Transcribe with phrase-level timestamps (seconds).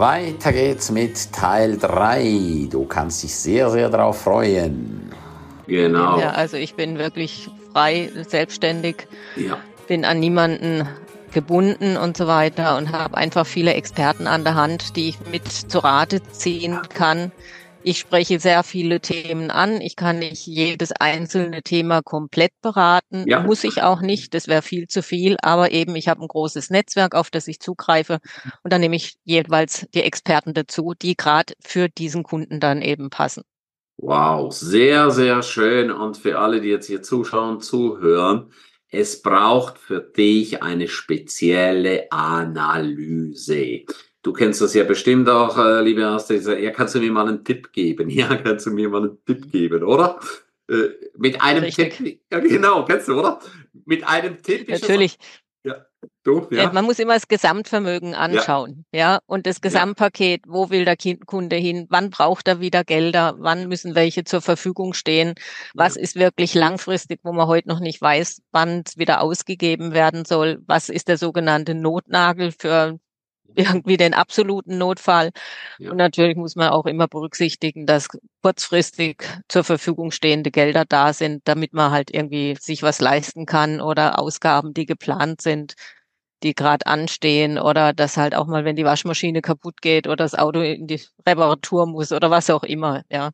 [0.00, 2.68] Weiter geht's mit Teil 3.
[2.70, 5.10] Du kannst dich sehr, sehr darauf freuen.
[5.66, 6.18] Genau.
[6.18, 9.58] Ja, also ich bin wirklich frei, selbstständig, Ja.
[9.88, 10.88] bin an niemanden
[11.34, 15.46] gebunden und so weiter und habe einfach viele Experten an der Hand, die ich mit
[15.46, 17.30] zu Rate ziehen kann.
[17.82, 19.80] Ich spreche sehr viele Themen an.
[19.80, 23.24] Ich kann nicht jedes einzelne Thema komplett beraten.
[23.26, 23.40] Ja.
[23.40, 24.34] Muss ich auch nicht.
[24.34, 25.36] Das wäre viel zu viel.
[25.40, 28.18] Aber eben, ich habe ein großes Netzwerk, auf das ich zugreife.
[28.62, 33.08] Und dann nehme ich jeweils die Experten dazu, die gerade für diesen Kunden dann eben
[33.08, 33.44] passen.
[33.96, 35.90] Wow, sehr, sehr schön.
[35.90, 38.52] Und für alle, die jetzt hier zuschauen, zuhören,
[38.90, 43.84] es braucht für dich eine spezielle Analyse.
[44.22, 46.44] Du kennst das ja bestimmt auch, äh, liebe Astrid.
[46.44, 48.08] Ja, kannst du mir mal einen Tipp geben?
[48.10, 50.20] Ja, kannst du mir mal einen Tipp geben, oder?
[50.68, 51.96] Äh, mit einem Richtig.
[51.96, 52.20] Tipp.
[52.30, 53.40] Ja, genau, kennst du, oder?
[53.86, 54.68] Mit einem Tipp.
[54.68, 55.16] Natürlich.
[56.22, 56.64] Du, Ja.
[56.64, 56.72] ja.
[56.72, 59.20] Man muss immer das Gesamtvermögen anschauen, ja.
[59.26, 61.86] Und das Gesamtpaket, wo will der Kind- Kunde hin?
[61.90, 63.34] Wann braucht er wieder Gelder?
[63.38, 65.34] Wann müssen welche zur Verfügung stehen?
[65.74, 70.24] Was ist wirklich langfristig, wo man heute noch nicht weiß, wann es wieder ausgegeben werden
[70.24, 70.62] soll?
[70.66, 72.98] Was ist der sogenannte Notnagel für
[73.54, 75.30] irgendwie den absoluten Notfall?
[75.78, 75.90] Ja.
[75.90, 78.08] Und natürlich muss man auch immer berücksichtigen, dass
[78.42, 83.80] kurzfristig zur Verfügung stehende Gelder da sind, damit man halt irgendwie sich was leisten kann
[83.80, 85.74] oder Ausgaben, die geplant sind,
[86.42, 90.34] die gerade anstehen oder dass halt auch mal, wenn die Waschmaschine kaputt geht oder das
[90.34, 93.30] Auto in die Reparatur muss oder was auch immer, ja.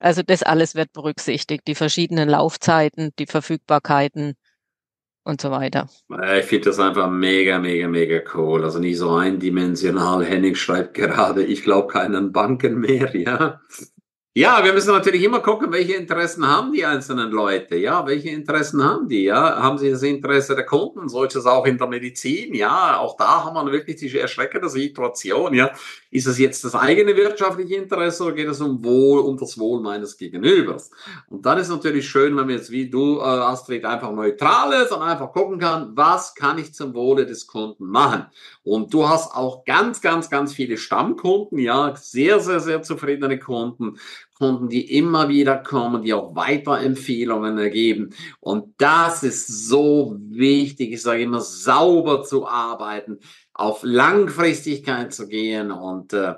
[0.00, 4.34] Also das alles wird berücksichtigt, die verschiedenen Laufzeiten, die Verfügbarkeiten
[5.24, 5.88] und so weiter.
[6.10, 8.64] Äh, Ich finde das einfach mega, mega, mega cool.
[8.64, 10.24] Also nicht so eindimensional.
[10.24, 13.60] Henning schreibt gerade, ich glaube keinen Banken mehr, ja.
[14.36, 18.82] Ja, wir müssen natürlich immer gucken, welche Interessen haben die einzelnen Leute, ja, welche Interessen
[18.82, 22.98] haben die, ja, haben sie das Interesse der Kunden, solches auch in der Medizin, ja,
[22.98, 25.70] auch da haben wir wirklich die erschreckende Situation, ja,
[26.10, 29.80] ist es jetzt das eigene wirtschaftliche Interesse oder geht es um Wohl, um das Wohl
[29.80, 30.90] meines Gegenübers?
[31.28, 34.90] Und dann ist natürlich schön, wenn man jetzt wie du, äh, Astrid, einfach neutral ist
[34.90, 38.26] und einfach gucken kann, was kann ich zum Wohle des Kunden machen?
[38.64, 43.98] Und du hast auch ganz, ganz, ganz viele Stammkunden, ja, sehr, sehr, sehr zufriedene Kunden,
[44.34, 48.10] Kunden, die immer wieder kommen, die auch Weiterempfehlungen ergeben.
[48.40, 53.20] Und das ist so wichtig, ich sage immer, sauber zu arbeiten,
[53.52, 56.34] auf Langfristigkeit zu gehen und äh,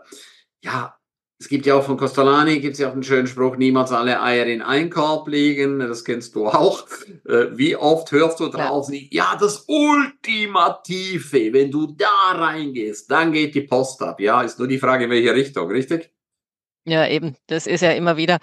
[0.62, 0.96] ja,
[1.38, 4.22] es gibt ja auch von Costolani, gibt es ja auch einen schönen Spruch, niemals alle
[4.22, 6.86] Eier in einen Korb legen, das kennst du auch.
[7.26, 13.54] Äh, Wie oft hörst du draußen, ja, das Ultimative, wenn du da reingehst, dann geht
[13.54, 14.18] die Post ab.
[14.20, 16.10] Ja, ist nur die Frage, in welche Richtung, richtig?
[16.86, 18.38] Ja, eben, das ist ja immer wieder,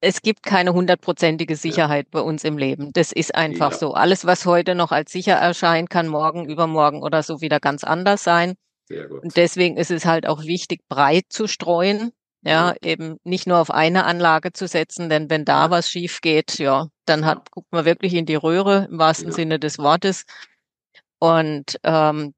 [0.00, 2.92] es gibt keine hundertprozentige Sicherheit bei uns im Leben.
[2.92, 3.78] Das ist einfach Ja.
[3.78, 3.94] so.
[3.94, 8.22] Alles, was heute noch als sicher erscheint, kann morgen, übermorgen oder so wieder ganz anders
[8.24, 8.54] sein.
[8.88, 9.22] Sehr gut.
[9.24, 12.12] Und deswegen ist es halt auch wichtig, breit zu streuen.
[12.42, 16.58] Ja, eben nicht nur auf eine Anlage zu setzen, denn wenn da was schief geht,
[16.58, 19.34] ja, dann hat, guckt man wirklich in die Röhre im wahrsten Ja.
[19.34, 20.24] Sinne des Wortes.
[21.18, 22.34] Und ähm,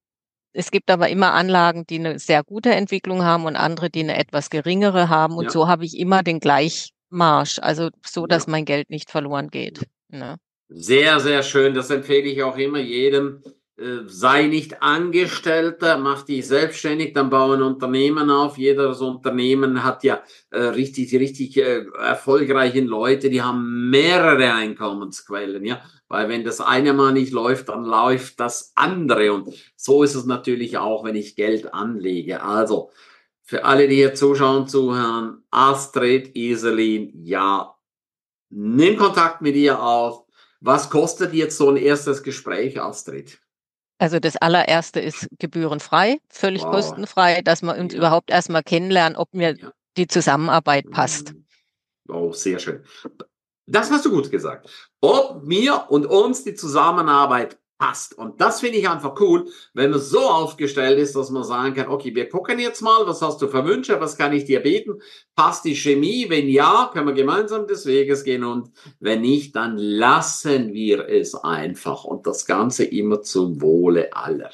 [0.52, 4.16] es gibt aber immer Anlagen, die eine sehr gute Entwicklung haben und andere, die eine
[4.18, 5.34] etwas geringere haben.
[5.36, 5.50] Und Ja.
[5.50, 8.52] so habe ich immer den Gleichmarsch, also so, dass Ja.
[8.52, 9.86] mein Geld nicht verloren geht.
[10.08, 10.36] Ne?
[10.70, 11.74] Sehr, sehr schön.
[11.74, 13.42] Das empfehle ich auch immer jedem.
[13.78, 18.58] Äh, Sei nicht Angestellter, mach dich selbstständig, dann bau ein Unternehmen auf.
[18.58, 25.80] Jedes Unternehmen hat ja äh, richtig, richtig äh, erfolgreichen Leute, die haben mehrere Einkommensquellen, ja.
[26.08, 29.32] Weil wenn das eine mal nicht läuft, dann läuft das andere.
[29.32, 32.42] Und so ist es natürlich auch, wenn ich Geld anlege.
[32.42, 32.90] Also,
[33.42, 37.74] für alle, die hier zuschauen, zuhören, Astrid Iselin, ja,
[38.50, 40.24] nimm Kontakt mit ihr auf.
[40.60, 43.38] Was kostet jetzt so ein erstes Gespräch, Astrid?
[43.98, 46.70] Also das allererste ist gebührenfrei, völlig Wow.
[46.72, 47.98] kostenfrei, dass wir uns Ja.
[47.98, 49.72] überhaupt erstmal kennenlernen, ob mir Ja.
[49.96, 51.34] die Zusammenarbeit passt.
[52.08, 52.84] Oh, sehr schön.
[53.68, 54.68] Das hast du gut gesagt.
[55.00, 58.18] Ob mir und uns die Zusammenarbeit passt.
[58.18, 61.88] Und das finde ich einfach cool, wenn man so aufgestellt ist, dass man sagen kann,
[61.88, 65.00] okay, wir gucken jetzt mal, was hast du für Wünsche, was kann ich dir bieten?
[65.36, 66.26] Passt die Chemie?
[66.28, 71.34] Wenn ja, können wir gemeinsam des Weges gehen und wenn nicht, dann lassen wir es
[71.36, 74.50] einfach und das Ganze immer zum Wohle aller.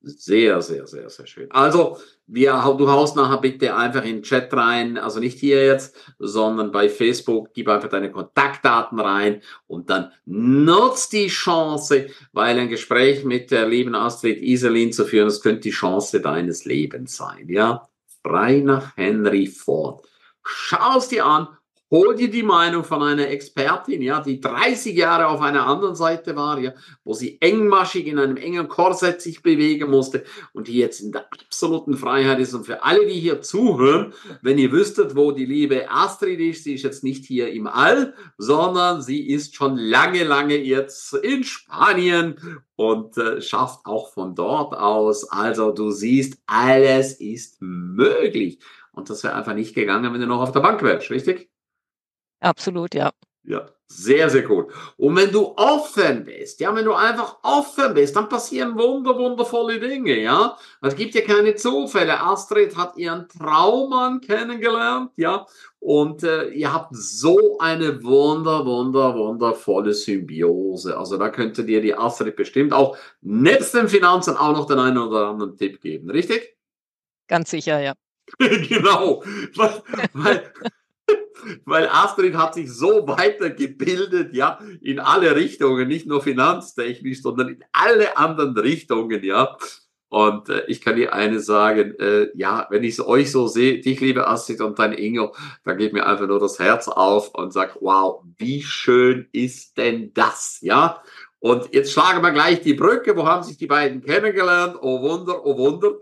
[0.00, 1.50] Sehr, sehr, sehr, sehr schön.
[1.50, 1.98] Also,
[2.28, 6.70] wir, du haust nachher bitte einfach in den Chat rein, also nicht hier jetzt, sondern
[6.70, 13.24] bei Facebook, gib einfach deine Kontaktdaten rein und dann nutzt die Chance, weil ein Gespräch
[13.24, 17.88] mit der lieben Astrid Iselin zu führen, das könnte die Chance deines Lebens sein, ja?
[18.22, 20.06] Frei nach Henry Ford.
[20.44, 21.48] Schau es dir an,
[21.90, 26.36] hol dir die Meinung von einer Expertin, ja, die 30 Jahre auf einer anderen Seite
[26.36, 26.74] war, ja,
[27.04, 31.26] wo sie engmaschig in einem engen Korsett sich bewegen musste und die jetzt in der
[31.32, 32.54] absoluten Freiheit ist.
[32.54, 34.12] Und für alle, die hier zuhören,
[34.42, 38.14] wenn ihr wüsstet, wo die liebe Astrid ist, sie ist jetzt nicht hier im All,
[38.36, 42.36] sondern sie ist schon lange, lange jetzt in Spanien
[42.76, 45.30] und äh, schafft auch von dort aus.
[45.30, 48.58] Also du siehst, alles ist möglich.
[48.92, 51.48] Und das wäre einfach nicht gegangen, wenn du noch auf der Bank wärst, richtig?
[52.40, 53.10] Absolut, ja.
[53.44, 54.66] Ja, sehr, sehr gut.
[54.98, 59.80] Und wenn du offen bist, ja, wenn du einfach offen bist, dann passieren wunder, wundervolle
[59.80, 60.58] Dinge, ja.
[60.82, 62.20] Es gibt ja keine Zufälle.
[62.20, 65.46] Astrid hat ihren Traummann kennengelernt, ja.
[65.80, 70.98] Und äh, ihr habt so eine wunder, wunder, wundervolle Symbiose.
[70.98, 74.98] Also da könnte dir die Astrid bestimmt auch nebst den Finanzen auch noch den einen
[74.98, 76.54] oder anderen Tipp geben, richtig?
[77.28, 77.94] Ganz sicher, ja.
[78.38, 79.22] genau.
[79.56, 79.82] Weil,
[80.12, 80.52] weil
[81.64, 87.64] weil Astrid hat sich so weitergebildet, ja, in alle Richtungen, nicht nur finanztechnisch, sondern in
[87.72, 89.56] alle anderen Richtungen, ja.
[90.10, 94.00] Und äh, ich kann dir eine sagen, äh, ja, wenn ich euch so sehe, dich
[94.00, 97.76] liebe Astrid und dein Ingo, dann geht mir einfach nur das Herz auf und sagt,
[97.80, 101.02] wow, wie schön ist denn das, ja?
[101.40, 104.76] Und jetzt schlagen wir gleich die Brücke, wo haben sich die beiden kennengelernt?
[104.80, 105.92] Oh Wunder, oh Wunder.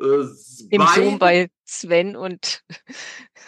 [0.00, 0.26] Äh,
[0.70, 2.62] Im Zoom bei Sven und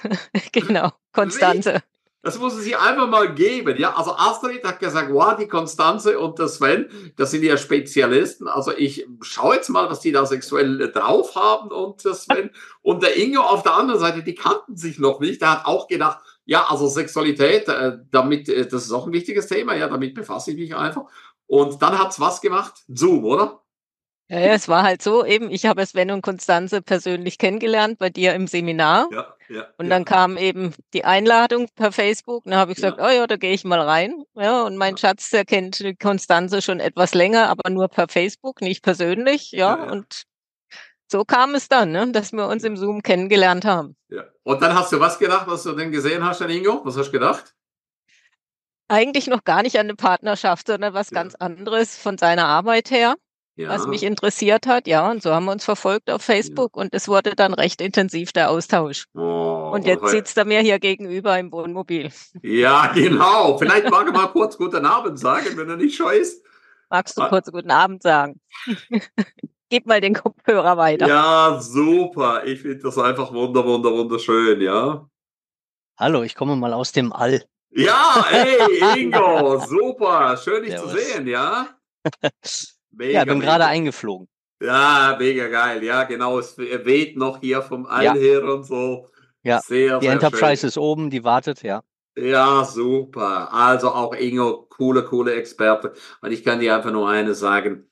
[0.53, 1.83] genau, Konstanze.
[2.23, 3.79] Das muss es sich einfach mal geben.
[3.79, 8.49] Ja, also Astrid hat gesagt, wow, die Konstanze und der Sven, das sind ja Spezialisten.
[8.49, 12.51] Also ich schaue jetzt mal, was die da sexuell drauf haben und der Sven
[12.83, 15.41] und der Ingo auf der anderen Seite, die kannten sich noch nicht.
[15.41, 19.47] Der hat auch gedacht, ja, also Sexualität, äh, damit, äh, das ist auch ein wichtiges
[19.47, 19.77] Thema.
[19.77, 21.05] Ja, damit befasse ich mich einfach.
[21.47, 22.83] Und dann hat's was gemacht?
[22.89, 23.63] Zoom, oder?
[24.31, 28.11] Ja, ja, es war halt so eben, ich habe Sven und Konstanze persönlich kennengelernt bei
[28.11, 29.09] dir im Seminar.
[29.11, 29.91] Ja, ja, und ja.
[29.91, 32.45] dann kam eben die Einladung per Facebook.
[32.45, 33.07] Und dann habe ich gesagt, ja.
[33.07, 34.23] oh ja, da gehe ich mal rein.
[34.35, 38.83] Ja, und mein Schatz, der kennt Konstanze schon etwas länger, aber nur per Facebook, nicht
[38.83, 39.53] persönlich.
[39.53, 40.25] Ja, ja, und
[41.11, 43.97] so kam es dann, ne, dass wir uns im Zoom kennengelernt haben.
[44.11, 44.25] Ja.
[44.43, 46.83] Und dann hast du was gedacht, was du denn gesehen hast, Herr Ingo?
[46.85, 47.55] Was hast du gedacht?
[48.89, 53.15] Eigentlich noch gar nicht an eine Partnerschaft, sondern was ganz anderes von seiner Arbeit her
[53.59, 53.69] ja.
[53.69, 54.87] was mich interessiert hat.
[54.87, 56.83] Ja, und so haben wir uns verfolgt auf Facebook ja.
[56.83, 59.07] und es wurde dann recht intensiv der Austausch.
[59.15, 62.11] Oh, und jetzt sitzt er mir hier gegenüber im Wohnmobil.
[62.43, 63.59] Ja, genau.
[63.59, 66.43] Vielleicht mag er mal kurz guten Abend sagen, wenn er nicht scheu ist.
[66.89, 67.29] Magst du ah.
[67.29, 68.41] kurz guten Abend sagen?
[69.71, 71.07] Gib mal den Kopfhörer weiter.
[71.07, 72.47] Ja, super.
[72.47, 75.07] Ich finde das einfach wunder, wunder, wunderschön, ja.
[75.99, 77.45] Hallo, ich komme mal aus dem All.
[77.71, 80.39] Ja, hey, Ingo, super.
[80.39, 81.69] Schön, dich zu sehen, ja.
[82.99, 84.29] Mega, ja, bin gerade eingeflogen.
[84.61, 85.85] Ja, mega geil.
[85.85, 86.39] Ja, genau.
[86.41, 88.15] Es weht noch hier vom All ja.
[88.15, 89.07] her und so.
[89.45, 90.69] Ja, sehr, die sehr Enterprise schön.
[90.69, 91.83] ist oben, die wartet, ja.
[92.17, 93.53] Ja, super.
[93.53, 95.93] Also auch Ingo, coole, coole Experte.
[96.21, 97.89] Und ich kann dir einfach nur eines sagen.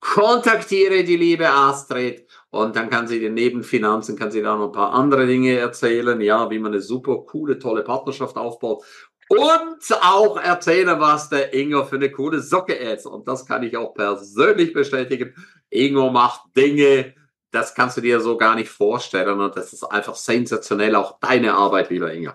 [0.00, 4.66] Kontaktiere die liebe Astrid und dann kann sie dir neben Finanzen, kann sie da noch
[4.66, 8.84] ein paar andere Dinge erzählen, ja, wie man eine super coole, tolle Partnerschaft aufbaut
[9.32, 13.06] und auch erzählen, was der Ingo für eine coole Socke ist.
[13.06, 15.34] Und das kann ich auch persönlich bestätigen.
[15.70, 17.14] Ingo macht Dinge,
[17.50, 19.40] das kannst du dir so gar nicht vorstellen.
[19.40, 22.32] Und das ist einfach sensationell, auch deine Arbeit, lieber Ingo.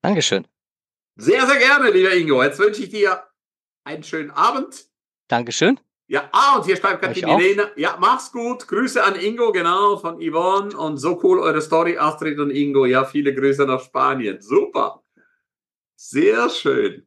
[0.00, 0.46] Dankeschön.
[1.16, 2.42] Sehr, sehr gerne, lieber Ingo.
[2.42, 3.24] Jetzt wünsche ich dir
[3.84, 4.86] einen schönen Abend.
[5.28, 5.78] Dankeschön.
[6.08, 7.70] Ja, ah, und hier schreibt die Milena.
[7.76, 8.66] Ja, mach's gut.
[8.66, 10.74] Grüße an Ingo, genau, von Yvonne.
[10.74, 12.86] Und so cool eure Story, Astrid und Ingo.
[12.86, 14.40] Ja, viele Grüße nach Spanien.
[14.40, 15.01] Super.
[16.04, 17.06] Sehr schön.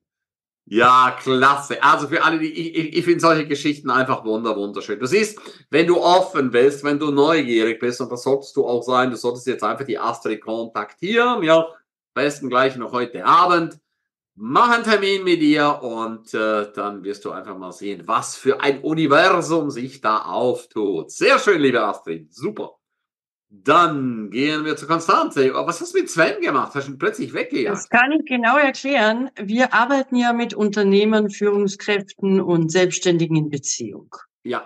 [0.65, 1.83] Ja, klasse.
[1.83, 4.99] Also für alle, die, ich, ich finde solche Geschichten einfach wunder, wunderschön.
[4.99, 5.37] Du siehst,
[5.69, 9.17] wenn du offen bist, wenn du neugierig bist, und das solltest du auch sein, du
[9.17, 11.67] solltest jetzt einfach die Astrid kontaktieren, ja,
[12.13, 13.79] besten gleich noch heute Abend.
[14.35, 18.61] Mach einen Termin mit ihr und äh, dann wirst du einfach mal sehen, was für
[18.61, 21.11] ein Universum sich da auftut.
[21.11, 22.33] Sehr schön, liebe Astrid.
[22.33, 22.77] Super.
[23.49, 25.53] Dann gehen wir zu Konstanze.
[25.53, 26.73] Was hast du mit Sven gemacht?
[26.73, 27.77] Hast du ihn plötzlich weggejagt?
[27.77, 29.29] Das kann ich genau erklären.
[29.39, 34.15] Wir arbeiten ja mit Unternehmern, Führungskräften und Selbstständigen in Beziehung.
[34.43, 34.65] Ja.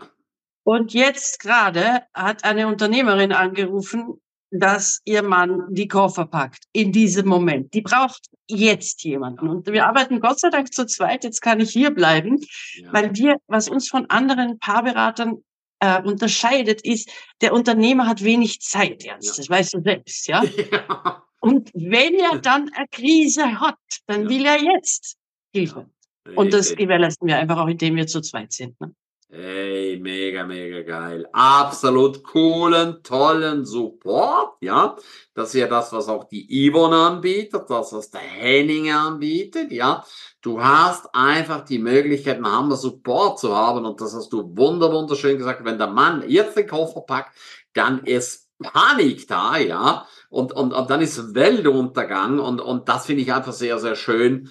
[0.63, 4.21] Und jetzt gerade hat eine Unternehmerin angerufen,
[4.51, 7.73] dass ihr Mann die Koffer packt in diesem Moment.
[7.73, 9.47] Die braucht jetzt jemanden.
[9.47, 11.23] Und wir arbeiten Gott sei Dank zu zweit.
[11.23, 12.39] Jetzt kann ich hier bleiben,
[12.75, 12.91] ja.
[12.91, 15.43] weil wir, was uns von anderen Paarberatern
[15.79, 17.09] äh, unterscheidet, ist,
[17.41, 19.29] der Unternehmer hat wenig Zeit, Ernst.
[19.29, 19.33] Ja.
[19.37, 20.43] Das weißt du selbst, ja?
[20.71, 21.23] ja.
[21.39, 24.29] Und wenn er dann eine Krise hat, dann ja.
[24.29, 25.15] will er jetzt
[25.53, 25.89] Hilfe.
[26.35, 28.79] Und das gewährleisten wir einfach auch, indem wir zu zweit sind.
[28.79, 28.93] Ne?
[29.31, 31.27] Ey, mega, mega geil.
[31.33, 34.95] Absolut coolen, tollen Support, ja.
[35.35, 40.03] Das ist ja das, was auch die Yvonne anbietet, das, was der Henning anbietet, ja.
[40.41, 44.91] Du hast einfach die Möglichkeit, einen Hammer Support zu haben und das hast du wunder,
[44.91, 45.63] wunderschön gesagt.
[45.63, 47.37] Wenn der Mann jetzt den Koffer packt,
[47.73, 50.07] dann ist Panik da, ja.
[50.29, 54.49] Und, und, und dann ist Weltuntergang und, und das finde ich einfach sehr, sehr schön,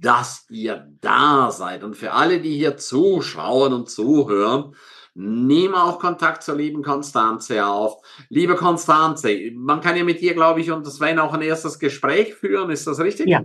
[0.00, 1.82] dass ihr da seid.
[1.82, 4.74] Und für alle, die hier zuschauen und zuhören,
[5.14, 7.96] nehme auch Kontakt zur lieben Konstanze auf.
[8.28, 12.34] Liebe Konstanze, man kann ja mit dir, glaube ich, und Sven auch ein erstes Gespräch
[12.34, 12.70] führen.
[12.70, 13.28] Ist das richtig?
[13.28, 13.42] Ja.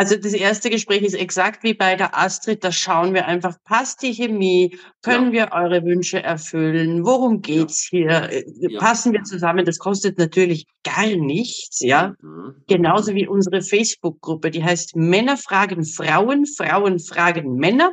[0.00, 2.62] Also das erste Gespräch ist exakt wie bei der Astrid.
[2.62, 4.78] Da schauen wir einfach, passt die Chemie?
[5.02, 5.50] Können ja.
[5.50, 7.04] wir eure Wünsche erfüllen?
[7.04, 7.98] Worum geht's ja.
[7.98, 8.30] hier?
[8.30, 8.78] Äh, ja.
[8.78, 9.64] Passen wir zusammen?
[9.64, 12.14] Das kostet natürlich gar nichts, ja.
[12.22, 12.62] Mhm.
[12.68, 17.92] Genauso wie unsere Facebook-Gruppe, die heißt Männer fragen Frauen, Frauen fragen Männer.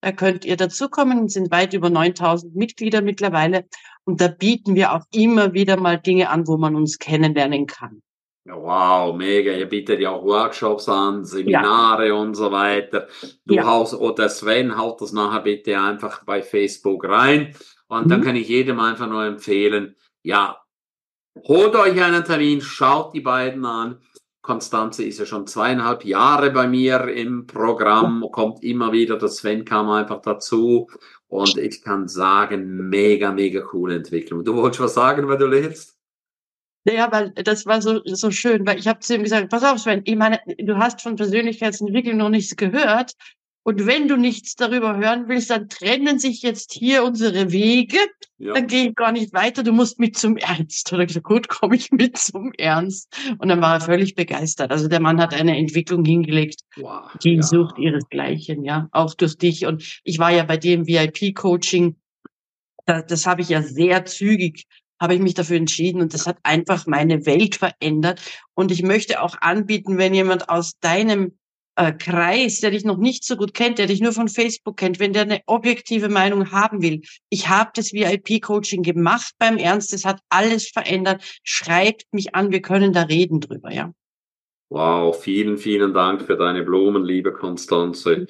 [0.00, 3.66] Da könnt ihr dazukommen, sind weit über 9000 Mitglieder mittlerweile.
[4.04, 8.02] Und da bieten wir auch immer wieder mal Dinge an, wo man uns kennenlernen kann.
[8.48, 9.52] Wow, mega.
[9.52, 12.14] Ihr bietet ja auch Workshops an, Seminare ja.
[12.14, 13.08] und so weiter.
[13.44, 13.66] Du ja.
[13.66, 17.54] haust, oder Sven haut das nachher bitte einfach bei Facebook rein.
[17.88, 18.10] Und mhm.
[18.10, 20.58] dann kann ich jedem einfach nur empfehlen, ja,
[21.46, 24.00] holt euch einen Termin, schaut die beiden an.
[24.42, 29.64] Konstanze ist ja schon zweieinhalb Jahre bei mir im Programm, kommt immer wieder, der Sven
[29.64, 30.88] kam einfach dazu.
[31.26, 34.44] Und ich kann sagen, mega, mega coole Entwicklung.
[34.44, 35.95] Du wolltest was sagen, wenn du lädst?
[36.88, 39.78] Ja, weil das war so, so schön, weil ich habe zu ihm gesagt, pass auf,
[39.78, 43.12] Sven, ich meine, du hast von Persönlichkeitsentwicklung noch nichts gehört.
[43.64, 47.98] Und wenn du nichts darüber hören willst, dann trennen sich jetzt hier unsere Wege.
[48.38, 48.54] Ja.
[48.54, 49.64] Dann gehe ich gar nicht weiter.
[49.64, 50.92] Du musst mit zum Ernst.
[50.92, 53.12] Oder gesagt, gut, komme ich mit zum Ernst.
[53.38, 54.70] Und dann war er völlig begeistert.
[54.70, 57.42] Also der Mann hat eine Entwicklung hingelegt, wow, die ja.
[57.42, 59.66] sucht ihresgleichen, ja, auch durch dich.
[59.66, 61.96] Und ich war ja bei dem VIP-Coaching.
[62.84, 64.66] Das, das habe ich ja sehr zügig
[65.00, 68.20] habe ich mich dafür entschieden und das hat einfach meine Welt verändert.
[68.54, 71.32] Und ich möchte auch anbieten, wenn jemand aus deinem
[71.76, 74.98] äh, Kreis, der dich noch nicht so gut kennt, der dich nur von Facebook kennt,
[74.98, 77.02] wenn der eine objektive Meinung haben will.
[77.28, 81.22] Ich habe das VIP-Coaching gemacht beim Ernst, es hat alles verändert.
[81.44, 83.92] Schreibt mich an, wir können da reden drüber, ja.
[84.68, 88.26] Wow, vielen, vielen Dank für deine Blumen, liebe Konstanze.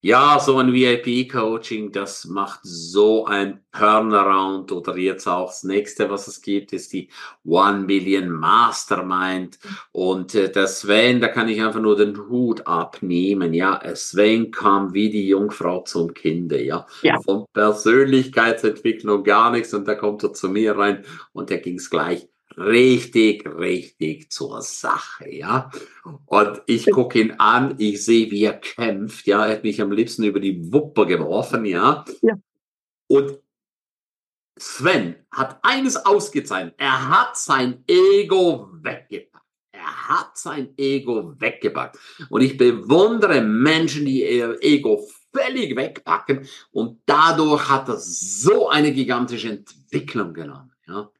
[0.00, 4.70] Ja, so ein VIP-Coaching, das macht so ein Turnaround.
[4.70, 7.10] Oder jetzt auch das nächste, was es gibt, ist die
[7.44, 9.58] One Million Mastermind.
[9.90, 14.94] Und äh, der Sven, da kann ich einfach nur den Hut abnehmen, ja, Sven kam
[14.94, 17.20] wie die Jungfrau zum Kinde, ja, ja.
[17.20, 19.74] von Persönlichkeitsentwicklung gar nichts.
[19.74, 22.28] Und da kommt er zu mir rein und da ging es gleich
[22.58, 25.70] richtig, richtig zur Sache, ja.
[26.26, 29.46] Und ich gucke ihn an, ich sehe, wie er kämpft, ja.
[29.46, 32.04] Er hat mich am liebsten über die Wuppe geworfen, ja.
[32.22, 32.34] ja.
[33.06, 33.38] Und
[34.58, 36.74] Sven hat eines ausgezeichnet.
[36.78, 39.44] Er hat sein Ego weggepackt.
[39.72, 41.98] Er hat sein Ego weggepackt.
[42.28, 46.48] Und ich bewundere Menschen, die ihr Ego völlig wegpacken.
[46.72, 50.72] Und dadurch hat er so eine gigantische Entwicklung genommen.
[50.86, 51.10] Ja.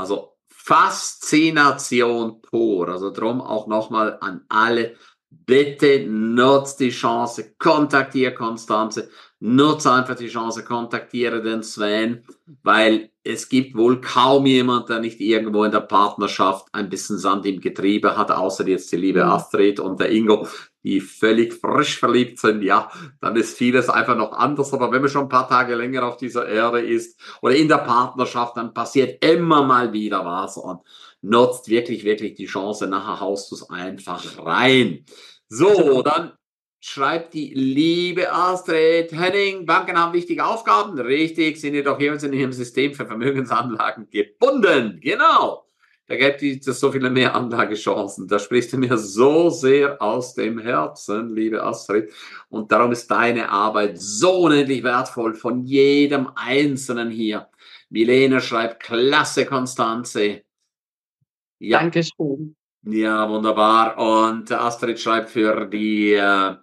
[0.00, 2.88] Also Faszination pur.
[2.88, 4.96] Also drum auch nochmal an alle.
[5.30, 12.24] Bitte nutzt die Chance, kontaktiere Konstanze, nutze einfach die Chance, kontaktiere den Sven,
[12.62, 17.46] weil es gibt wohl kaum jemand, der nicht irgendwo in der Partnerschaft ein bisschen Sand
[17.46, 19.30] im Getriebe hat, außer jetzt die liebe mhm.
[19.30, 20.48] Astrid und der Ingo,
[20.82, 24.72] die völlig frisch verliebt sind, ja, dann ist vieles einfach noch anders.
[24.72, 27.78] Aber wenn man schon ein paar Tage länger auf dieser Erde ist oder in der
[27.78, 30.80] Partnerschaft, dann passiert immer mal wieder was und
[31.22, 32.86] nutzt wirklich, wirklich die Chance.
[32.86, 35.04] Nachher haust du es einfach rein.
[35.48, 36.32] So, dann
[36.80, 40.98] schreibt die liebe Astrid Henning, Banken haben wichtige Aufgaben.
[40.98, 44.98] Richtig, sind jedoch jeweils in ihrem System für Vermögensanlagen gebunden.
[45.02, 45.66] Genau.
[46.10, 48.26] Da gibt es so viele mehr Anlagechancen.
[48.26, 52.12] Da sprichst du mir so sehr aus dem Herzen, liebe Astrid.
[52.48, 57.48] Und darum ist deine Arbeit so unendlich wertvoll von jedem Einzelnen hier.
[57.90, 60.42] Milene schreibt, klasse, Konstanze.
[61.60, 61.78] Ja.
[61.78, 62.56] Dankeschön.
[62.82, 63.96] Ja, wunderbar.
[63.96, 66.56] Und Astrid schreibt für die äh,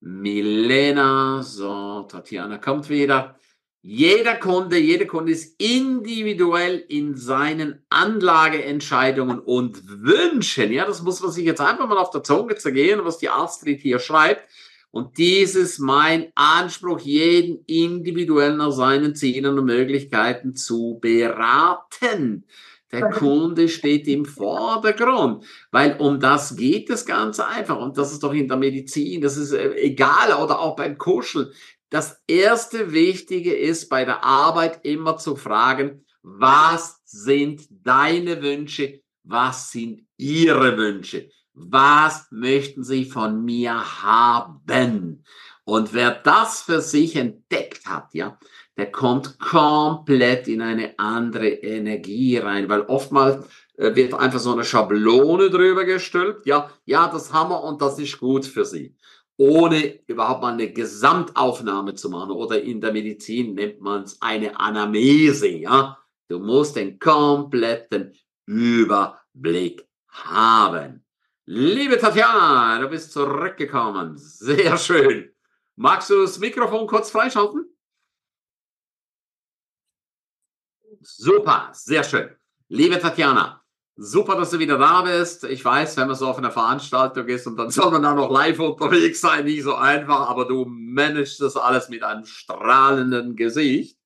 [0.00, 1.40] Milena.
[1.44, 3.38] So, Tatjana kommt wieder.
[3.84, 10.72] Jeder Kunde, jede Kunde ist individuell in seinen Anlageentscheidungen und Wünschen.
[10.72, 13.80] Ja, das muss man sich jetzt einfach mal auf der Zunge zergehen, was die Astrid
[13.80, 14.48] hier schreibt.
[14.92, 22.44] Und dieses mein Anspruch, jeden individuell nach seinen Zielen und Möglichkeiten zu beraten.
[22.92, 27.78] Der Kunde steht im Vordergrund, weil um das geht es ganz einfach.
[27.78, 31.48] Und das ist doch in der Medizin, das ist äh, egal oder auch beim Kuscheln
[31.92, 39.02] das erste Wichtige ist bei der Arbeit immer zu fragen, was sind deine Wünsche?
[39.24, 41.28] Was sind ihre Wünsche?
[41.52, 45.22] Was möchten sie von mir haben?
[45.64, 48.38] Und wer das für sich entdeckt hat, ja,
[48.78, 53.46] der kommt komplett in eine andere Energie rein, weil oftmals
[53.76, 56.46] äh, wird einfach so eine Schablone drüber gestülpt.
[56.46, 58.96] Ja, ja, das haben wir und das ist gut für Sie.
[59.36, 62.30] Ohne überhaupt mal eine Gesamtaufnahme zu machen.
[62.30, 65.48] Oder in der Medizin nennt man es eine Anamnese.
[65.48, 65.98] Ja,
[66.28, 68.14] du musst den kompletten
[68.46, 71.04] Überblick haben.
[71.46, 74.16] Liebe Tatjana, du bist zurückgekommen.
[74.16, 75.32] Sehr schön.
[75.76, 77.66] Magst du das Mikrofon kurz freischalten?
[81.00, 82.36] Super, sehr schön.
[82.68, 83.61] Liebe Tatjana,
[84.04, 85.44] Super, dass du wieder da bist.
[85.44, 88.32] Ich weiß, wenn man so auf eine Veranstaltung ist und dann soll man da noch
[88.32, 93.96] live unterwegs sein, nicht so einfach, aber du managst das alles mit einem strahlenden Gesicht.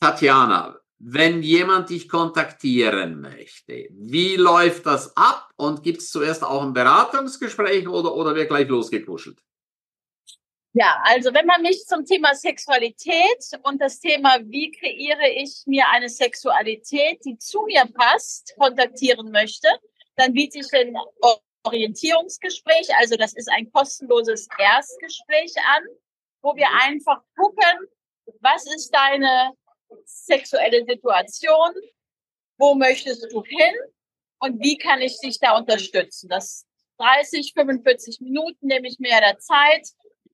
[0.00, 6.62] Tatjana, wenn jemand dich kontaktieren möchte, wie läuft das ab und gibt es zuerst auch
[6.62, 9.38] ein Beratungsgespräch oder, oder wird gleich losgekuschelt?
[10.80, 15.88] Ja, also wenn man mich zum Thema Sexualität und das Thema, wie kreiere ich mir
[15.88, 19.66] eine Sexualität, die zu mir passt, kontaktieren möchte,
[20.14, 20.94] dann biete ich ein
[21.64, 25.82] Orientierungsgespräch, also das ist ein kostenloses Erstgespräch an,
[26.42, 27.88] wo wir einfach gucken,
[28.38, 29.50] was ist deine
[30.04, 31.74] sexuelle Situation,
[32.56, 33.74] wo möchtest du hin
[34.38, 36.28] und wie kann ich dich da unterstützen.
[36.28, 36.68] Das
[36.98, 39.88] 30, 45 Minuten nehme ich mir der Zeit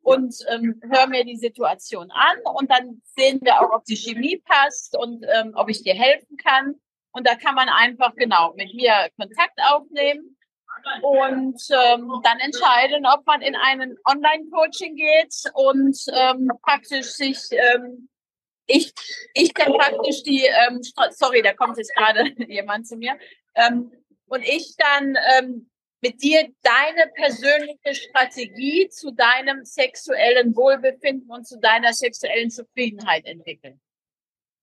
[0.04, 4.42] und ähm, höre mir die Situation an und dann sehen wir auch, ob die Chemie
[4.44, 6.74] passt und ähm, ob ich dir helfen kann.
[7.12, 10.36] Und da kann man einfach genau mit mir Kontakt aufnehmen
[11.02, 18.08] und ähm, dann entscheiden, ob man in einen Online-Coaching geht und ähm, praktisch sich ähm,
[18.66, 18.92] ich
[19.34, 20.80] ich dann praktisch die ähm,
[21.10, 23.16] sorry, da kommt jetzt gerade jemand zu mir
[23.54, 23.92] ähm,
[24.26, 25.70] und ich dann ähm,
[26.04, 33.80] mit dir deine persönliche Strategie zu deinem sexuellen Wohlbefinden und zu deiner sexuellen Zufriedenheit entwickeln.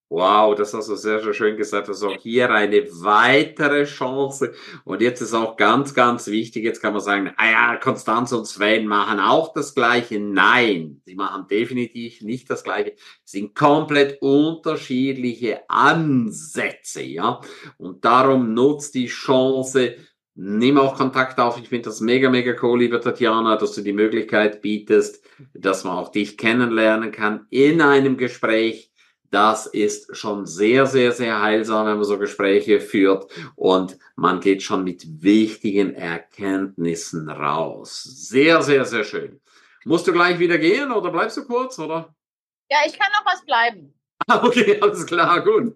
[0.09, 1.87] Wow, das hast du sehr, sehr schön gesagt.
[1.87, 4.53] Ist auch hier eine weitere Chance.
[4.83, 8.45] Und jetzt ist auch ganz, ganz wichtig, jetzt kann man sagen, ah ja, Konstanz und
[8.45, 10.19] Sven machen auch das Gleiche.
[10.19, 12.95] Nein, sie machen definitiv nicht das Gleiche.
[13.23, 17.39] Es sind komplett unterschiedliche Ansätze, ja.
[17.77, 19.95] Und darum nutzt die Chance,
[20.35, 21.59] Nimm auch Kontakt auf.
[21.59, 25.97] Ich finde das mega, mega cool, liebe Tatjana, dass du die Möglichkeit bietest, dass man
[25.97, 28.91] auch dich kennenlernen kann in einem Gespräch.
[29.29, 34.61] Das ist schon sehr, sehr, sehr heilsam, wenn man so Gespräche führt und man geht
[34.61, 38.03] schon mit wichtigen Erkenntnissen raus.
[38.03, 39.39] Sehr, sehr, sehr schön.
[39.85, 42.13] Musst du gleich wieder gehen oder bleibst du kurz, oder?
[42.69, 43.93] Ja, ich kann noch was bleiben.
[44.27, 45.73] okay, alles klar, gut.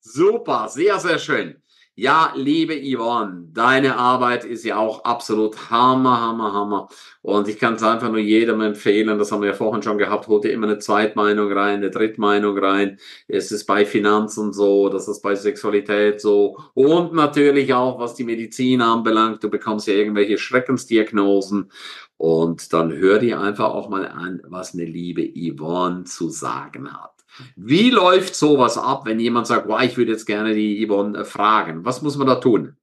[0.00, 1.62] Super, sehr, sehr schön.
[2.00, 6.88] Ja, liebe Yvonne, deine Arbeit ist ja auch absolut Hammer, Hammer, Hammer.
[7.22, 10.28] Und ich kann es einfach nur jedem empfehlen, das haben wir ja vorhin schon gehabt,
[10.28, 13.00] hol dir immer eine Zweitmeinung rein, eine Drittmeinung rein.
[13.26, 16.56] Es ist bei Finanzen so, das ist bei Sexualität so.
[16.74, 21.72] Und natürlich auch, was die Medizin anbelangt, du bekommst ja irgendwelche Schreckensdiagnosen.
[22.16, 27.17] Und dann hör dir einfach auch mal an, was eine liebe Yvonne zu sagen hat.
[27.56, 31.24] Wie läuft sowas ab, wenn jemand sagt, wow, ich würde jetzt gerne die Yvonne äh,
[31.24, 31.84] fragen?
[31.84, 32.76] Was muss man da tun?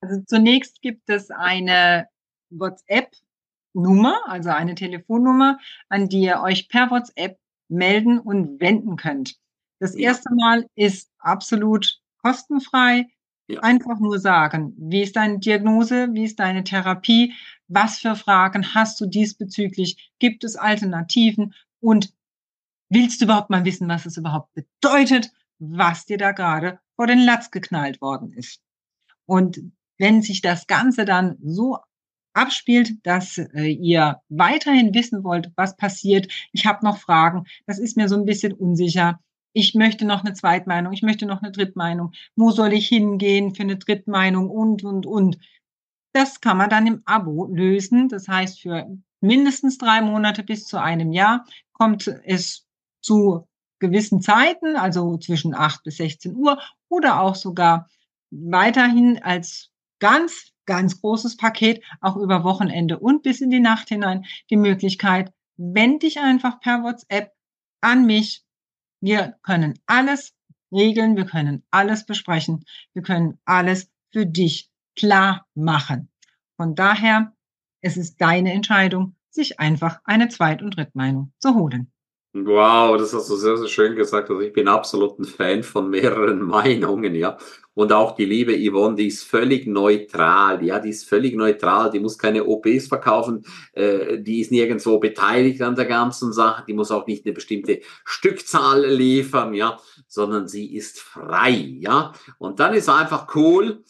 [0.00, 2.06] Also zunächst gibt es eine
[2.50, 9.36] WhatsApp-Nummer, also eine Telefonnummer, an die ihr euch per WhatsApp melden und wenden könnt.
[9.80, 10.08] Das ja.
[10.08, 13.06] erste Mal ist absolut kostenfrei.
[13.46, 13.60] Ja.
[13.60, 17.34] Einfach nur sagen, wie ist deine Diagnose, wie ist deine Therapie,
[17.68, 22.14] was für Fragen hast du diesbezüglich, gibt es Alternativen und
[22.88, 27.20] Willst du überhaupt mal wissen, was es überhaupt bedeutet, was dir da gerade vor den
[27.20, 28.60] Latz geknallt worden ist?
[29.26, 29.60] Und
[29.98, 31.78] wenn sich das Ganze dann so
[32.34, 37.96] abspielt, dass äh, ihr weiterhin wissen wollt, was passiert, ich habe noch Fragen, das ist
[37.96, 39.20] mir so ein bisschen unsicher,
[39.54, 43.62] ich möchte noch eine Zweitmeinung, ich möchte noch eine Drittmeinung, wo soll ich hingehen für
[43.62, 45.38] eine Drittmeinung und, und, und.
[46.12, 48.08] Das kann man dann im Abo lösen.
[48.08, 48.86] Das heißt, für
[49.20, 52.63] mindestens drei Monate bis zu einem Jahr kommt es
[53.04, 53.46] zu
[53.78, 57.88] gewissen Zeiten, also zwischen 8 bis 16 Uhr oder auch sogar
[58.30, 64.24] weiterhin als ganz, ganz großes Paket auch über Wochenende und bis in die Nacht hinein
[64.50, 67.32] die Möglichkeit, wend dich einfach per WhatsApp
[67.80, 68.44] an mich.
[69.00, 70.34] Wir können alles
[70.72, 72.64] regeln, wir können alles besprechen,
[72.94, 76.10] wir können alles für dich klar machen.
[76.56, 77.34] Von daher,
[77.82, 81.92] es ist deine Entscheidung, sich einfach eine Zweit- und Drittmeinung zu holen.
[82.36, 84.28] Wow, das hast du sehr, sehr schön gesagt.
[84.28, 87.38] Also ich bin absolut ein Fan von mehreren Meinungen, ja.
[87.74, 92.00] Und auch die liebe Yvonne, die ist völlig neutral, ja, die ist völlig neutral, die
[92.00, 96.90] muss keine OPs verkaufen, äh, die ist nirgendwo beteiligt an der ganzen Sache, die muss
[96.90, 102.12] auch nicht eine bestimmte Stückzahl liefern, ja, sondern sie ist frei, ja.
[102.38, 103.84] Und dann ist einfach cool,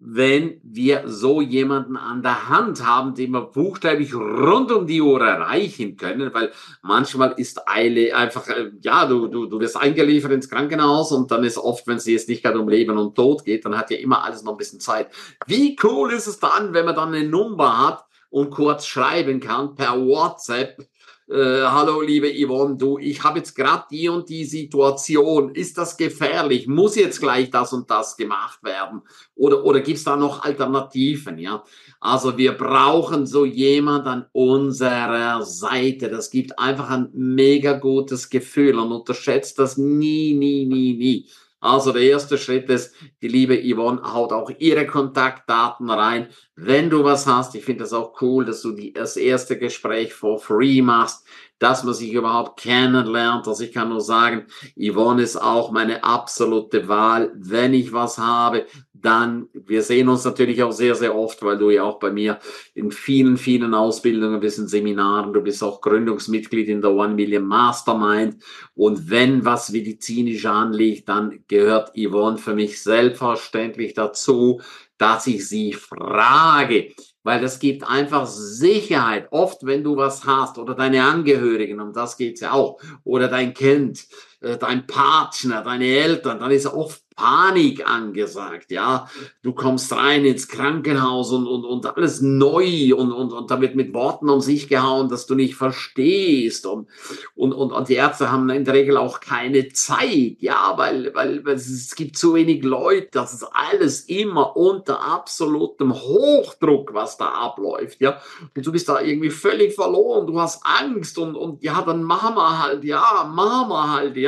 [0.00, 5.20] wenn wir so jemanden an der Hand haben, den wir buchstäblich rund um die Uhr
[5.20, 10.48] erreichen können, weil manchmal ist Eile einfach, äh, ja, du, du, du wirst eingeliefert ins
[10.48, 13.64] Krankenhaus und dann ist oft, wenn es jetzt nicht gerade um Leben und Tod geht,
[13.64, 15.08] dann hat ja immer alles noch ein bisschen Zeit.
[15.46, 19.74] Wie cool ist es dann, wenn man dann eine Nummer hat und kurz schreiben kann
[19.74, 20.86] per WhatsApp,
[21.30, 25.54] äh, hallo liebe Yvonne, du, ich habe jetzt gerade die und die Situation.
[25.54, 26.66] Ist das gefährlich?
[26.66, 29.02] Muss jetzt gleich das und das gemacht werden?
[29.34, 31.38] Oder, oder gibt es da noch Alternativen?
[31.38, 31.64] Ja,
[32.00, 36.08] also wir brauchen so jemand an unserer Seite.
[36.08, 41.28] Das gibt einfach ein mega gutes Gefühl und unterschätzt das nie, nie, nie, nie.
[41.60, 46.28] Also der erste Schritt ist, die liebe Yvonne haut auch ihre Kontaktdaten rein.
[46.54, 50.14] Wenn du was hast, ich finde das auch cool, dass du die, das erste Gespräch
[50.14, 51.26] for free machst
[51.58, 53.48] dass man sich überhaupt kennenlernt.
[53.48, 57.32] Also ich kann nur sagen, Yvonne ist auch meine absolute Wahl.
[57.34, 61.70] Wenn ich was habe, dann, wir sehen uns natürlich auch sehr, sehr oft, weil du
[61.70, 62.38] ja auch bei mir
[62.74, 67.44] in vielen, vielen Ausbildungen bist, in Seminaren, du bist auch Gründungsmitglied in der One Million
[67.44, 68.42] Mastermind.
[68.74, 74.60] Und wenn was medizinisch anliegt, dann gehört Yvonne für mich selbstverständlich dazu,
[74.96, 76.92] dass ich sie frage
[77.28, 79.28] weil das gibt einfach Sicherheit.
[79.32, 83.52] Oft, wenn du was hast oder deine Angehörigen, um das geht's ja auch, oder dein
[83.52, 84.06] Kind,
[84.40, 89.08] dein Partner, deine Eltern, dann ist oft Panik angesagt, ja.
[89.42, 93.74] Du kommst rein ins Krankenhaus und, und, und alles neu und, und, und da wird
[93.74, 96.86] mit Worten um sich gehauen, dass du nicht verstehst und,
[97.34, 101.44] und, und, und die Ärzte haben in der Regel auch keine Zeit, ja, weil, weil,
[101.44, 107.30] weil es gibt zu wenig Leute, das ist alles immer unter absolutem Hochdruck, was da
[107.30, 108.20] abläuft, ja.
[108.54, 112.36] Und du bist da irgendwie völlig verloren, du hast Angst und, und ja, dann machen
[112.36, 114.27] wir halt, ja, machen wir halt, ja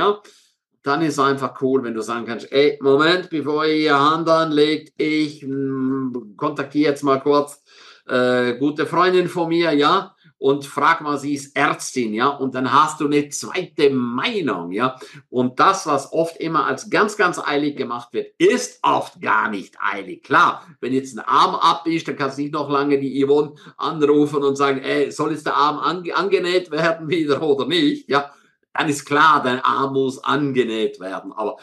[0.82, 4.94] dann ist einfach cool, wenn du sagen kannst, ey, Moment, bevor ihr ihr Hand anlegt,
[4.96, 7.62] ich mh, hm, kontaktiere jetzt mal kurz
[8.06, 12.72] äh, gute Freundin von mir, ja, und frag mal, sie ist Ärztin, ja, und dann
[12.72, 14.98] hast du eine zweite Meinung, ja.
[15.28, 19.76] Und das, was oft immer als ganz, ganz eilig gemacht wird, ist oft gar nicht
[19.78, 20.22] eilig.
[20.22, 23.52] Klar, wenn jetzt ein Arm ab ist, dann kannst du nicht noch lange die Yvonne
[23.76, 28.32] anrufen und sagen, ey, soll jetzt der Arm ange angenäht werden wieder oder nicht, ja
[28.80, 31.32] dann ist klar, dein Arm muss angenäht werden.
[31.32, 31.58] Aber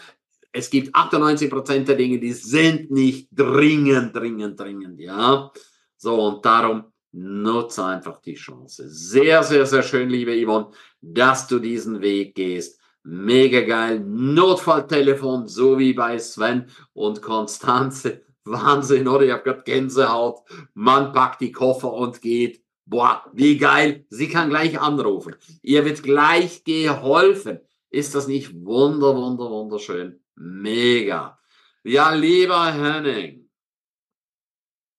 [0.52, 5.52] es gibt 98 Prozent der Dinge, die sind nicht dringend, dringend, dringend, ja.
[5.98, 8.88] So, und darum nutze einfach die Chance.
[8.88, 10.68] Sehr, sehr, sehr schön, liebe Yvonne,
[11.02, 12.80] dass du diesen Weg gehst.
[13.02, 14.00] Mega geil.
[14.00, 18.22] Notfalltelefon, so wie bei Sven und Konstanze.
[18.44, 19.26] Wahnsinn, oder?
[19.26, 20.42] Ich habe gerade Gänsehaut.
[20.76, 24.06] Man packt die Koffer und geht Boah, wie geil.
[24.10, 25.36] Sie kann gleich anrufen.
[25.62, 27.60] Ihr wird gleich geholfen.
[27.90, 30.22] Ist das nicht wunder, wunder, wunderschön?
[30.36, 31.38] Mega.
[31.84, 33.50] Ja, lieber Henning.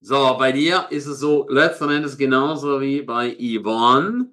[0.01, 4.33] So, bei dir ist es so letzten Endes genauso wie bei Yvonne.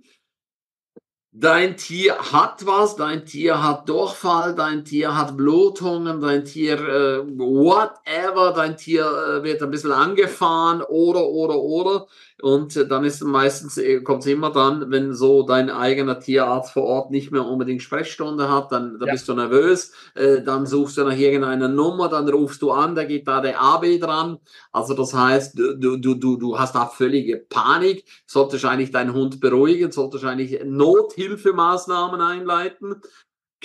[1.37, 7.27] Dein Tier hat was, dein Tier hat Durchfall, dein Tier hat Blutungen, dein Tier äh,
[7.27, 12.07] whatever, dein Tier äh, wird ein bisschen angefahren oder, oder, oder.
[12.41, 16.83] Und dann ist meistens, äh, kommt es immer dann, wenn so dein eigener Tierarzt vor
[16.83, 19.13] Ort nicht mehr unbedingt Sprechstunde hat, dann, dann ja.
[19.13, 23.05] bist du nervös, äh, dann suchst du nach irgendeiner Nummer, dann rufst du an, da
[23.05, 24.37] geht da der AB dran.
[24.73, 29.39] Also das heißt, du, du, du, du hast da völlige Panik, solltest eigentlich deinen Hund
[29.39, 33.01] beruhigen, solltest eigentlich Nothilfemaßnahmen einleiten,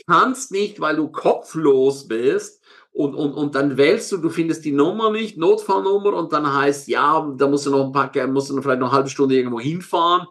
[0.06, 2.59] kannst nicht, weil du kopflos bist,
[2.92, 6.88] und, und, und dann wählst du, du findest die Nummer nicht, Notfallnummer, und dann heißt,
[6.88, 9.60] ja, da musst du noch ein paar, musst du vielleicht noch eine halbe Stunde irgendwo
[9.60, 10.26] hinfahren.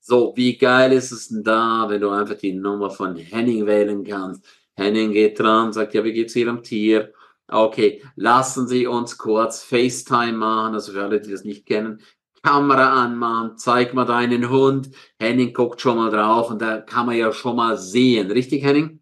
[0.00, 4.02] So, wie geil ist es denn da, wenn du einfach die Nummer von Henning wählen
[4.04, 4.44] kannst?
[4.74, 7.12] Henning geht dran, sagt, ja, wie geht's Ihrem Tier?
[7.48, 12.00] Okay, lassen Sie uns kurz FaceTime machen, also für alle, die das nicht kennen.
[12.42, 14.90] Kamera anmachen, zeig mal deinen Hund.
[15.18, 18.30] Henning guckt schon mal drauf und da kann man ja schon mal sehen.
[18.30, 18.99] Richtig, Henning?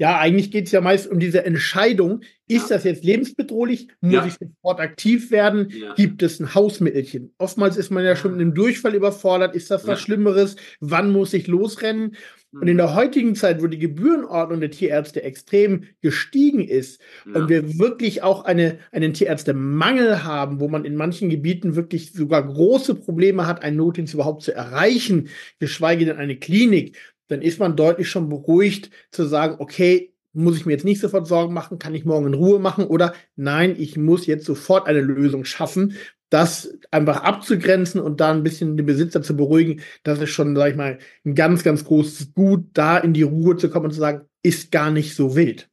[0.00, 2.76] Ja, eigentlich geht es ja meist um diese Entscheidung, ist ja.
[2.76, 3.88] das jetzt lebensbedrohlich?
[4.00, 4.26] Muss ja.
[4.26, 5.68] ich sofort aktiv werden?
[5.78, 5.92] Ja.
[5.92, 7.34] Gibt es ein Hausmittelchen?
[7.36, 9.54] Oftmals ist man ja schon mit einem Durchfall überfordert.
[9.54, 10.56] Ist das was Schlimmeres?
[10.80, 12.16] Wann muss ich losrennen?
[12.50, 12.78] Und in mhm.
[12.78, 18.46] der heutigen Zeit, wo die Gebührenordnung der Tierärzte extrem gestiegen ist und wir wirklich auch
[18.46, 23.76] eine, einen Tierärztemangel haben, wo man in manchen Gebieten wirklich sogar große Probleme hat, einen
[23.76, 26.96] Notdienst überhaupt zu erreichen, geschweige denn eine Klinik,
[27.30, 31.26] dann ist man deutlich schon beruhigt zu sagen, okay, muss ich mir jetzt nicht sofort
[31.26, 35.00] Sorgen machen, kann ich morgen in Ruhe machen oder nein, ich muss jetzt sofort eine
[35.00, 35.96] Lösung schaffen,
[36.28, 40.70] das einfach abzugrenzen und da ein bisschen den Besitzer zu beruhigen, das ist schon, sag
[40.70, 44.00] ich mal, ein ganz, ganz großes Gut, da in die Ruhe zu kommen und zu
[44.00, 45.68] sagen, ist gar nicht so wild.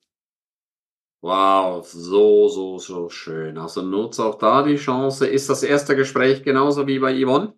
[1.22, 3.58] Wow, so, so, so schön.
[3.58, 5.28] Also nutze auch da die Chance.
[5.28, 7.54] Ist das erste Gespräch genauso wie bei Yvonne?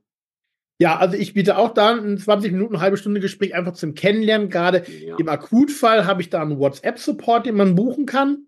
[0.80, 3.96] Ja, also ich biete auch da ein 20 Minuten, eine halbe Stunde Gespräch einfach zum
[3.96, 4.50] Kennenlernen.
[4.50, 5.18] Gerade ja.
[5.18, 8.46] im Akutfall habe ich da einen WhatsApp-Support, den man buchen kann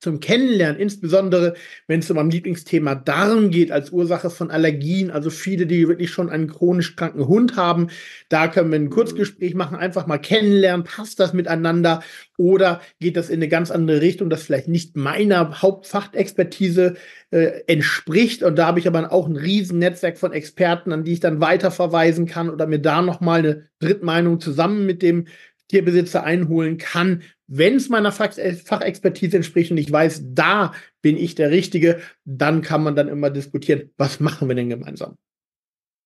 [0.00, 1.54] zum Kennenlernen, insbesondere
[1.86, 6.10] wenn es um mein Lieblingsthema Darm geht, als Ursache von Allergien, also viele, die wirklich
[6.10, 7.88] schon einen chronisch kranken Hund haben,
[8.28, 12.02] da können wir ein Kurzgespräch machen, einfach mal kennenlernen, passt das miteinander?
[12.36, 16.94] Oder geht das in eine ganz andere Richtung, das vielleicht nicht meiner Hauptfachexpertise
[17.30, 18.44] äh, entspricht?
[18.44, 21.40] Und da habe ich aber auch ein riesen Netzwerk von Experten, an die ich dann
[21.40, 25.26] weiterverweisen kann oder mir da nochmal eine Drittmeinung zusammen mit dem
[25.68, 31.34] Tierbesitzer einholen kann, wenn es meiner äh, Fachexpertise entspricht und ich weiß, da bin ich
[31.34, 35.16] der Richtige, dann kann man dann immer diskutieren, was machen wir denn gemeinsam.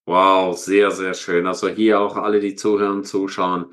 [0.06, 1.46] Wow, sehr, sehr schön.
[1.46, 3.66] Also hier auch alle, die zuhören, zuschauen.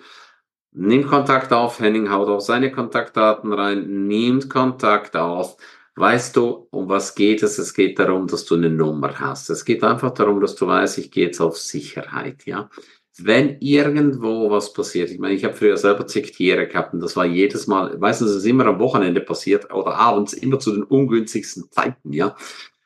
[0.72, 5.58] Nimm Kontakt auf, Henning haut auch seine Kontaktdaten rein, nimmt Kontakt auf.
[5.96, 7.58] Weißt du, um was geht es?
[7.58, 9.50] Es geht darum, dass du eine Nummer hast.
[9.50, 12.70] Es geht einfach darum, dass du weißt, ich gehe jetzt auf Sicherheit, ja
[13.26, 17.16] wenn irgendwo was passiert, ich meine, ich habe früher selber zig Tiere gehabt und das
[17.16, 20.84] war jedes Mal, meistens ist es immer am Wochenende passiert oder abends, immer zu den
[20.84, 22.36] ungünstigsten Zeiten, ja.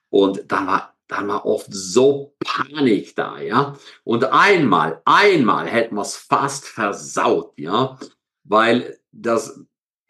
[0.09, 3.75] Und dann war, dann war oft so Panik da, ja.
[4.03, 7.97] Und einmal, einmal hätten wir es fast versaut, ja.
[8.43, 9.59] Weil das,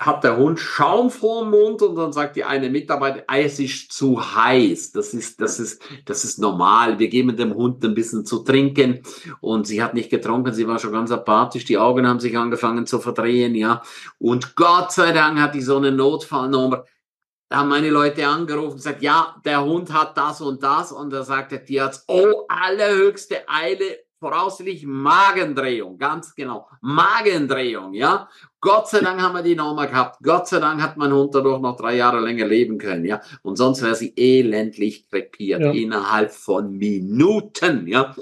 [0.06, 3.92] hat der Hund Schaum vor dem Mund und dann sagt die eine Mitarbeiter, es ist
[3.92, 4.92] zu heiß.
[4.92, 7.00] Das ist, das ist, das ist normal.
[7.00, 9.02] Wir geben dem Hund ein bisschen zu trinken
[9.40, 10.54] und sie hat nicht getrunken.
[10.54, 11.66] Sie war schon ganz apathisch.
[11.66, 13.82] Die Augen haben sich angefangen zu verdrehen, ja.
[14.20, 16.86] Und Gott sei Dank hat die so eine Notfallnummer.
[17.50, 20.92] Da haben meine Leute angerufen und gesagt, ja, der Hund hat das und das.
[20.92, 26.70] Und da sagt der Tierarzt, oh, allerhöchste Eile, voraussichtlich Magendrehung, ganz genau.
[26.80, 28.30] Magendrehung, ja.
[28.62, 30.20] Gott sei Dank haben wir die Nummer gehabt.
[30.24, 33.22] Gott sei Dank hat mein Hund dadurch noch drei Jahre länger leben können, ja.
[33.42, 35.72] Und sonst wäre sie elendlich krepiert ja.
[35.72, 38.16] innerhalb von Minuten, ja.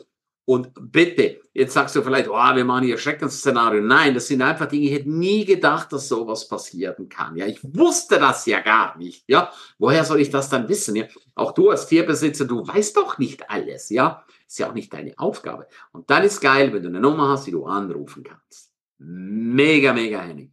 [0.45, 3.81] Und bitte, jetzt sagst du vielleicht, oh, wir machen hier Schreckensszenario.
[3.81, 7.37] Nein, das sind einfach Dinge, ich hätte nie gedacht, dass sowas passieren kann.
[7.37, 9.23] Ja, ich wusste das ja gar nicht.
[9.27, 10.95] Ja, woher soll ich das dann wissen?
[10.95, 13.91] Ja, auch du als Tierbesitzer, du weißt doch nicht alles.
[13.91, 15.65] Ja, ist ja auch nicht deine Aufgabe.
[15.93, 18.69] Und dann ist geil, wenn du eine Nummer hast, die du anrufen kannst.
[18.97, 20.51] Mega, mega Henning.